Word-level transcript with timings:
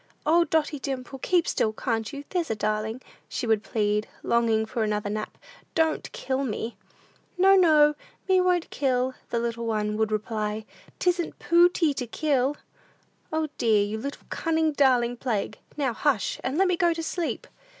"O, 0.25 0.45
Dotty 0.45 0.79
Dimple, 0.79 1.19
keep 1.19 1.47
still; 1.47 1.73
can't 1.73 2.11
you? 2.11 2.23
There's 2.29 2.49
a 2.49 2.55
darling," 2.55 3.03
she 3.29 3.45
would 3.45 3.61
plead, 3.61 4.07
longing 4.23 4.65
for 4.65 4.81
another 4.83 5.11
nap; 5.11 5.37
"don't 5.75 6.11
kill 6.11 6.43
me." 6.43 6.75
"No, 7.37 7.55
no; 7.55 7.93
me 8.27 8.41
won't 8.41 8.71
kill," 8.71 9.13
the 9.29 9.37
little 9.37 9.67
one 9.67 9.97
would 9.97 10.11
reply; 10.11 10.65
"'tisn't 10.99 11.37
pooty 11.37 11.93
to 11.93 12.07
kill!" 12.07 12.57
"O, 13.31 13.49
dear, 13.59 13.85
you 13.85 13.99
little, 13.99 14.25
cunning, 14.31 14.71
darling 14.71 15.17
plague, 15.17 15.59
now 15.77 15.93
hush, 15.93 16.39
and 16.43 16.57
let 16.57 16.67
me 16.67 16.75
go 16.77 16.93
to 16.95 17.03
sleep!" 17.03 17.45